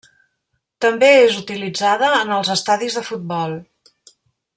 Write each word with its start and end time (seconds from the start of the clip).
També 0.85 1.09
és 1.25 1.35
utilitzada 1.41 2.09
en 2.21 2.33
els 2.39 2.49
estadis 2.57 2.97
de 3.01 3.05
futbol. 3.11 3.55